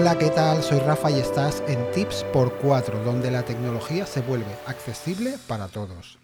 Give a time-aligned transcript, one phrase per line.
[0.00, 0.62] Hola, ¿qué tal?
[0.62, 5.68] Soy Rafa y estás en Tips por 4, donde la tecnología se vuelve accesible para
[5.68, 6.18] todos.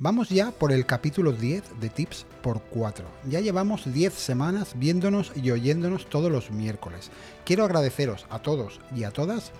[0.00, 3.04] Vamos ya por el capítulo 10 de Tips por 4.
[3.28, 7.12] Ya llevamos 10 semanas viéndonos y oyéndonos todos los miércoles.
[7.44, 9.52] Quiero agradeceros a todos y a todas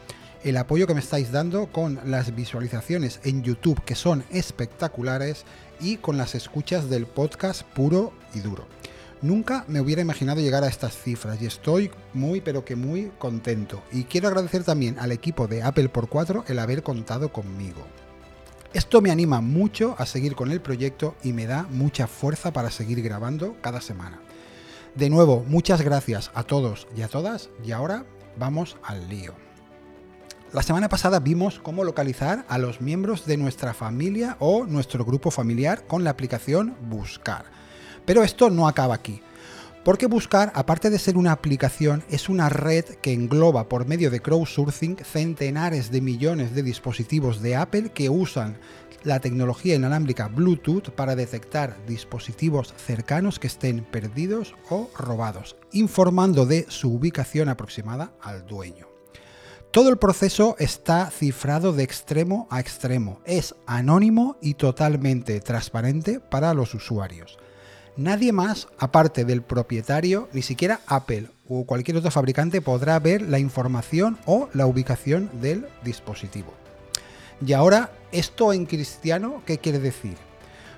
[0.43, 5.45] el apoyo que me estáis dando con las visualizaciones en YouTube que son espectaculares
[5.81, 8.67] y con las escuchas del podcast puro y duro.
[9.23, 13.83] Nunca me hubiera imaginado llegar a estas cifras y estoy muy pero que muy contento.
[13.93, 17.87] Y quiero agradecer también al equipo de Apple por 4 el haber contado conmigo.
[18.73, 22.71] Esto me anima mucho a seguir con el proyecto y me da mucha fuerza para
[22.71, 24.21] seguir grabando cada semana.
[24.95, 28.07] De nuevo, muchas gracias a todos y a todas y ahora
[28.39, 29.35] vamos al lío.
[30.53, 35.31] La semana pasada vimos cómo localizar a los miembros de nuestra familia o nuestro grupo
[35.31, 37.45] familiar con la aplicación Buscar.
[38.05, 39.23] Pero esto no acaba aquí.
[39.85, 44.21] Porque Buscar, aparte de ser una aplicación, es una red que engloba por medio de
[44.21, 48.59] crowdsourcing centenares de millones de dispositivos de Apple que usan
[49.05, 56.67] la tecnología inalámbrica Bluetooth para detectar dispositivos cercanos que estén perdidos o robados, informando de
[56.69, 58.89] su ubicación aproximada al dueño.
[59.71, 66.53] Todo el proceso está cifrado de extremo a extremo, es anónimo y totalmente transparente para
[66.55, 67.39] los usuarios.
[67.97, 73.39] Nadie más, aparte del propietario, ni siquiera Apple o cualquier otro fabricante podrá ver la
[73.39, 76.55] información o la ubicación del dispositivo.
[77.45, 80.17] Y ahora, ¿esto en cristiano qué quiere decir?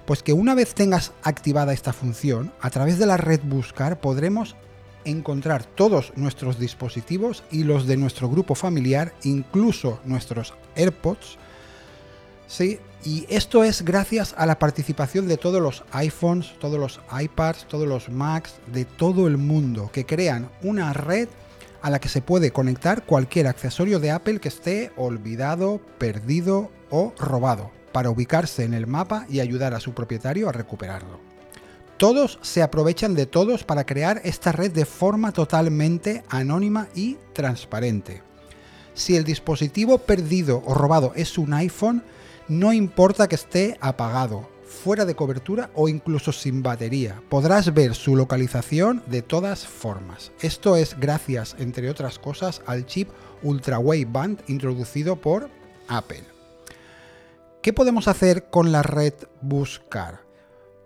[0.06, 4.56] Pues que una vez tengas activada esta función, a través de la red Buscar podremos
[5.04, 11.38] encontrar todos nuestros dispositivos y los de nuestro grupo familiar, incluso nuestros AirPods.
[12.46, 17.66] Sí, y esto es gracias a la participación de todos los iPhones, todos los iPads,
[17.68, 21.28] todos los Macs, de todo el mundo, que crean una red
[21.82, 27.12] a la que se puede conectar cualquier accesorio de Apple que esté olvidado, perdido o
[27.18, 31.20] robado, para ubicarse en el mapa y ayudar a su propietario a recuperarlo.
[31.96, 38.22] Todos se aprovechan de todos para crear esta red de forma totalmente anónima y transparente.
[38.94, 42.02] Si el dispositivo perdido o robado es un iPhone,
[42.52, 47.22] no importa que esté apagado, fuera de cobertura o incluso sin batería.
[47.28, 50.32] Podrás ver su localización de todas formas.
[50.40, 53.10] Esto es gracias, entre otras cosas, al chip
[53.42, 55.50] Ultra Wideband introducido por
[55.88, 56.24] Apple.
[57.62, 60.32] ¿Qué podemos hacer con la red Buscar?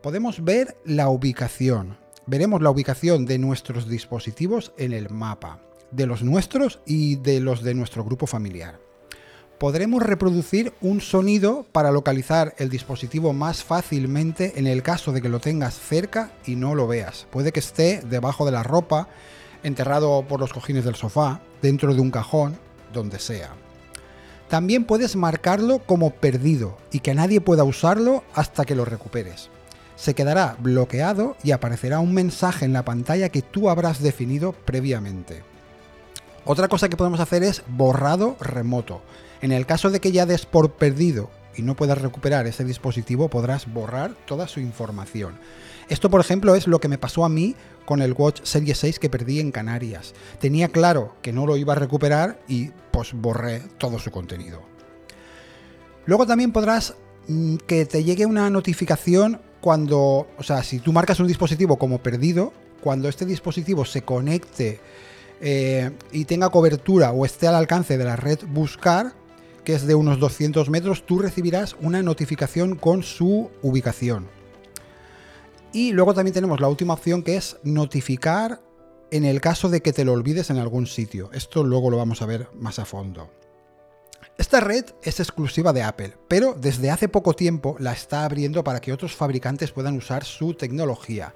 [0.06, 1.98] podemos ver la ubicación.
[2.26, 5.58] Veremos la ubicación de nuestros dispositivos en el mapa,
[5.90, 8.85] de los nuestros y de los de nuestro grupo familiar.
[9.58, 15.30] Podremos reproducir un sonido para localizar el dispositivo más fácilmente en el caso de que
[15.30, 17.26] lo tengas cerca y no lo veas.
[17.30, 19.08] Puede que esté debajo de la ropa,
[19.62, 22.58] enterrado por los cojines del sofá, dentro de un cajón,
[22.92, 23.54] donde sea.
[24.48, 29.50] También puedes marcarlo como perdido y que nadie pueda usarlo hasta que lo recuperes
[29.96, 35.42] se quedará bloqueado y aparecerá un mensaje en la pantalla que tú habrás definido previamente.
[36.48, 39.02] Otra cosa que podemos hacer es borrado remoto.
[39.40, 43.28] En el caso de que ya des por perdido y no puedas recuperar ese dispositivo,
[43.28, 45.40] podrás borrar toda su información.
[45.88, 49.00] Esto, por ejemplo, es lo que me pasó a mí con el Watch Series 6
[49.00, 50.14] que perdí en Canarias.
[50.38, 54.62] Tenía claro que no lo iba a recuperar y pues borré todo su contenido.
[56.04, 56.94] Luego también podrás
[57.26, 61.98] mm, que te llegue una notificación cuando, o sea, si tú marcas un dispositivo como
[61.98, 64.78] perdido, cuando este dispositivo se conecte
[65.40, 69.12] eh, y tenga cobertura o esté al alcance de la red Buscar,
[69.64, 74.28] que es de unos 200 metros, tú recibirás una notificación con su ubicación.
[75.72, 78.60] Y luego también tenemos la última opción que es notificar
[79.10, 81.30] en el caso de que te lo olvides en algún sitio.
[81.32, 83.30] Esto luego lo vamos a ver más a fondo.
[84.38, 88.80] Esta red es exclusiva de Apple, pero desde hace poco tiempo la está abriendo para
[88.80, 91.34] que otros fabricantes puedan usar su tecnología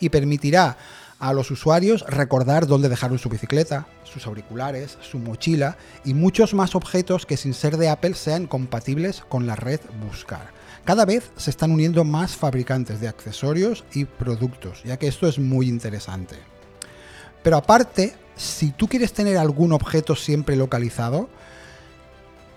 [0.00, 0.76] y permitirá
[1.20, 6.74] a los usuarios recordar dónde dejaron su bicicleta, sus auriculares, su mochila y muchos más
[6.74, 10.50] objetos que sin ser de Apple sean compatibles con la red Buscar.
[10.84, 15.38] Cada vez se están uniendo más fabricantes de accesorios y productos, ya que esto es
[15.38, 16.36] muy interesante.
[17.42, 21.28] Pero aparte, si tú quieres tener algún objeto siempre localizado,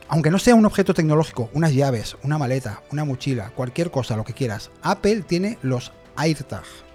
[0.07, 4.23] aunque no sea un objeto tecnológico, unas llaves, una maleta, una mochila, cualquier cosa, lo
[4.23, 6.92] que quieras, Apple tiene los AirTags.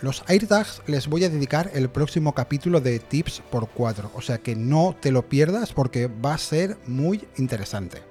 [0.00, 4.38] Los AirTags les voy a dedicar el próximo capítulo de Tips por 4, o sea
[4.38, 8.02] que no te lo pierdas porque va a ser muy interesante.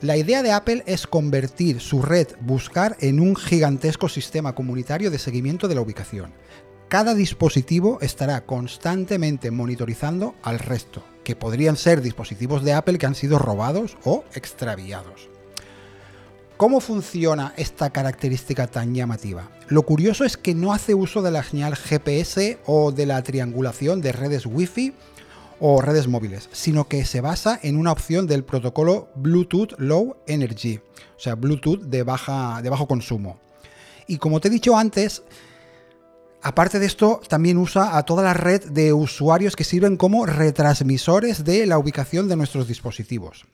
[0.00, 5.18] La idea de Apple es convertir su red Buscar en un gigantesco sistema comunitario de
[5.18, 6.32] seguimiento de la ubicación
[6.94, 13.16] cada dispositivo estará constantemente monitorizando al resto, que podrían ser dispositivos de Apple que han
[13.16, 15.33] sido robados o extraviados.
[16.56, 19.50] ¿Cómo funciona esta característica tan llamativa?
[19.66, 24.00] Lo curioso es que no hace uso de la señal GPS o de la triangulación
[24.00, 24.92] de redes Wi-Fi
[25.58, 30.76] o redes móviles, sino que se basa en una opción del protocolo Bluetooth Low Energy,
[31.16, 33.40] o sea, Bluetooth de, baja, de bajo consumo.
[34.06, 35.24] Y como te he dicho antes,
[36.40, 41.42] aparte de esto, también usa a toda la red de usuarios que sirven como retransmisores
[41.42, 43.44] de la ubicación de nuestros dispositivos.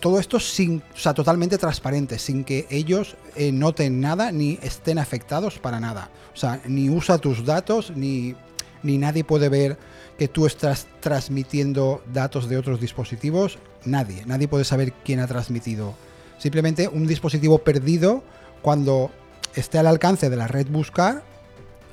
[0.00, 4.98] Todo esto sin, o sea, totalmente transparente, sin que ellos eh, noten nada ni estén
[4.98, 6.10] afectados para nada.
[6.34, 8.34] O sea, ni usa tus datos, ni,
[8.82, 9.78] ni nadie puede ver
[10.18, 13.58] que tú estás transmitiendo datos de otros dispositivos.
[13.84, 15.94] Nadie, nadie puede saber quién ha transmitido.
[16.38, 18.22] Simplemente un dispositivo perdido
[18.62, 19.10] cuando
[19.54, 21.22] esté al alcance de la red buscar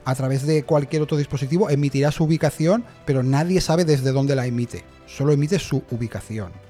[0.05, 4.45] a través de cualquier otro dispositivo emitirá su ubicación, pero nadie sabe desde dónde la
[4.45, 4.85] emite.
[5.05, 6.66] Solo emite su ubicación.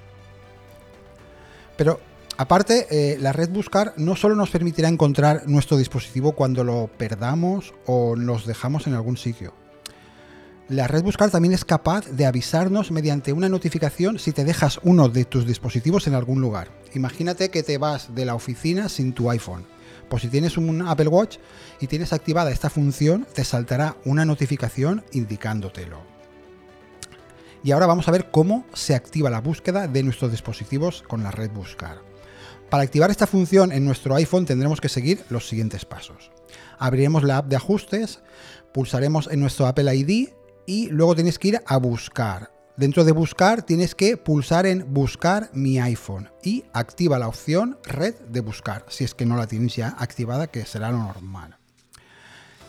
[1.78, 2.00] Pero
[2.38, 7.74] aparte, eh, la red buscar no solo nos permitirá encontrar nuestro dispositivo cuando lo perdamos
[7.86, 9.54] o nos dejamos en algún sitio.
[10.68, 15.08] La red buscar también es capaz de avisarnos mediante una notificación si te dejas uno
[15.08, 16.68] de tus dispositivos en algún lugar.
[16.94, 19.66] Imagínate que te vas de la oficina sin tu iPhone
[20.10, 21.38] pues si tienes un Apple Watch
[21.80, 26.17] y tienes activada esta función, te saltará una notificación indicándotelo.
[27.63, 31.31] Y ahora vamos a ver cómo se activa la búsqueda de nuestros dispositivos con la
[31.31, 32.01] red Buscar.
[32.69, 36.31] Para activar esta función en nuestro iPhone tendremos que seguir los siguientes pasos.
[36.77, 38.19] Abriremos la app de ajustes,
[38.74, 40.30] pulsaremos en nuestro Apple ID
[40.65, 42.51] y luego tenéis que ir a buscar.
[42.75, 48.13] Dentro de buscar tienes que pulsar en buscar mi iPhone y activa la opción red
[48.30, 51.57] de buscar, si es que no la tienes ya activada, que será lo normal.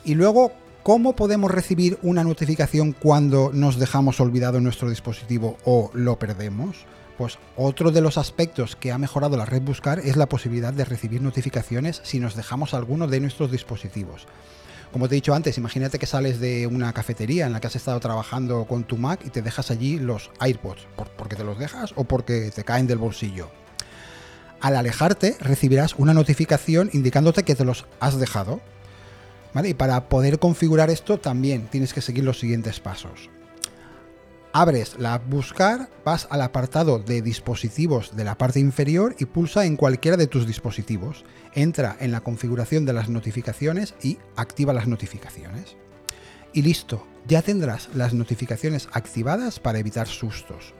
[0.05, 0.52] Y luego,
[0.88, 6.87] ¿cómo podemos recibir una notificación cuando nos dejamos olvidado nuestro dispositivo o lo perdemos?
[7.19, 10.87] Pues otro de los aspectos que ha mejorado la red Buscar es la posibilidad de
[10.87, 14.26] recibir notificaciones si nos dejamos alguno de nuestros dispositivos.
[14.90, 17.76] Como te he dicho antes, imagínate que sales de una cafetería en la que has
[17.76, 20.87] estado trabajando con tu Mac y te dejas allí los AirPods,
[21.19, 23.50] porque te los dejas o porque te caen del bolsillo.
[24.62, 28.62] Al alejarte recibirás una notificación indicándote que te los has dejado.
[29.67, 33.31] Y para poder configurar esto también tienes que seguir los siguientes pasos.
[34.53, 39.67] Abres la app Buscar, vas al apartado de dispositivos de la parte inferior y pulsa
[39.67, 41.25] en cualquiera de tus dispositivos.
[41.55, 45.77] Entra en la configuración de las notificaciones y activa las notificaciones.
[46.53, 50.75] Y listo, ya tendrás las notificaciones activadas para evitar sustos.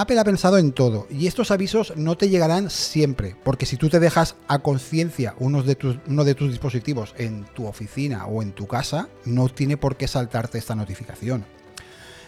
[0.00, 3.88] Apple ha pensado en todo y estos avisos no te llegarán siempre, porque si tú
[3.88, 5.64] te dejas a conciencia uno,
[6.06, 10.06] uno de tus dispositivos en tu oficina o en tu casa, no tiene por qué
[10.06, 11.44] saltarte esta notificación.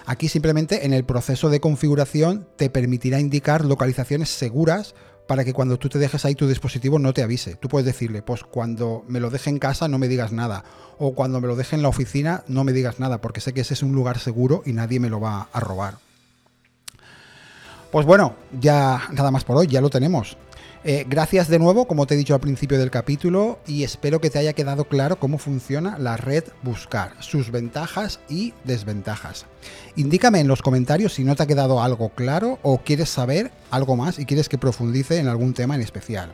[0.05, 4.97] Aquí simplemente en el proceso de configuración te permitirá indicar localizaciones seguras
[5.29, 7.55] para que cuando tú te dejes ahí tu dispositivo no te avise.
[7.55, 10.65] Tú puedes decirle, pues cuando me lo deje en casa no me digas nada.
[10.99, 13.61] O cuando me lo deje en la oficina no me digas nada, porque sé que
[13.61, 16.10] ese es un lugar seguro y nadie me lo va a robar.
[17.91, 20.37] Pues bueno, ya nada más por hoy, ya lo tenemos.
[20.85, 24.31] Eh, gracias de nuevo, como te he dicho al principio del capítulo, y espero que
[24.31, 29.45] te haya quedado claro cómo funciona la red Buscar, sus ventajas y desventajas.
[29.97, 33.97] Indícame en los comentarios si no te ha quedado algo claro o quieres saber algo
[33.97, 36.33] más y quieres que profundice en algún tema en especial.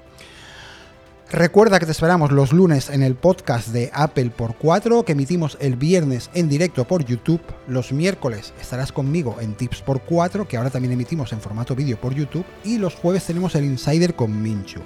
[1.31, 5.59] Recuerda que te esperamos los lunes en el podcast de Apple por 4 que emitimos
[5.61, 7.41] el viernes en directo por YouTube.
[7.67, 12.01] Los miércoles estarás conmigo en Tips por 4 que ahora también emitimos en formato vídeo
[12.01, 12.47] por YouTube.
[12.63, 14.81] Y los jueves tenemos el Insider con Minchu.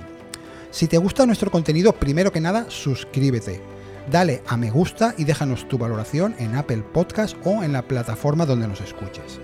[0.70, 3.60] Si te gusta nuestro contenido, primero que nada, suscríbete.
[4.10, 8.46] Dale a me gusta y déjanos tu valoración en Apple Podcast o en la plataforma
[8.46, 9.40] donde nos escuches.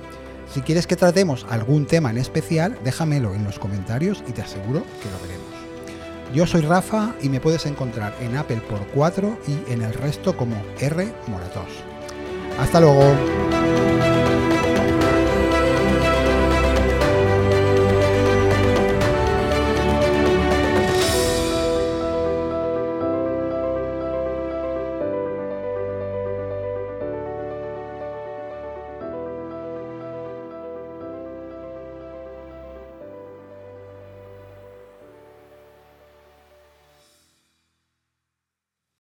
[0.50, 4.82] Si quieres que tratemos algún tema en especial, déjamelo en los comentarios y te aseguro
[5.02, 5.65] que lo veremos.
[6.34, 10.36] Yo soy Rafa y me puedes encontrar en Apple por 4 y en el resto
[10.36, 11.68] como R Moratos.
[12.58, 14.15] Hasta luego.